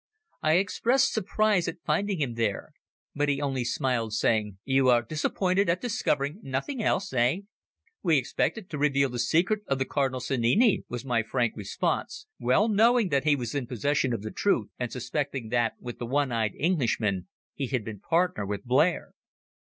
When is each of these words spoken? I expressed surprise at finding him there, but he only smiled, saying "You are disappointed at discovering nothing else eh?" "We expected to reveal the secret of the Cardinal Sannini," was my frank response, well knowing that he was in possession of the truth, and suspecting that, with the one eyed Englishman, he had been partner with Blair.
I 0.41 0.53
expressed 0.53 1.13
surprise 1.13 1.67
at 1.67 1.83
finding 1.85 2.19
him 2.19 2.33
there, 2.33 2.73
but 3.13 3.29
he 3.29 3.39
only 3.39 3.63
smiled, 3.63 4.13
saying 4.13 4.57
"You 4.65 4.89
are 4.89 5.03
disappointed 5.03 5.69
at 5.69 5.79
discovering 5.79 6.39
nothing 6.41 6.81
else 6.81 7.13
eh?" 7.13 7.41
"We 8.01 8.17
expected 8.17 8.67
to 8.71 8.79
reveal 8.79 9.09
the 9.09 9.19
secret 9.19 9.59
of 9.67 9.77
the 9.77 9.85
Cardinal 9.85 10.19
Sannini," 10.19 10.85
was 10.89 11.05
my 11.05 11.21
frank 11.21 11.53
response, 11.55 12.25
well 12.39 12.67
knowing 12.67 13.09
that 13.09 13.25
he 13.25 13.35
was 13.35 13.53
in 13.53 13.67
possession 13.67 14.11
of 14.11 14.23
the 14.23 14.31
truth, 14.31 14.69
and 14.79 14.91
suspecting 14.91 15.49
that, 15.49 15.73
with 15.79 15.99
the 15.99 16.07
one 16.07 16.31
eyed 16.31 16.55
Englishman, 16.57 17.27
he 17.53 17.67
had 17.67 17.85
been 17.85 17.99
partner 17.99 18.43
with 18.43 18.63
Blair. 18.63 19.13